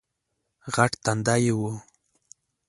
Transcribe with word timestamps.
غټ 0.73 0.91
تندی 1.03 1.39
یې 1.45 1.53
وو 1.57 1.71